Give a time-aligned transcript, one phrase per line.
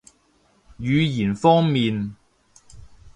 [0.79, 2.15] 語言方面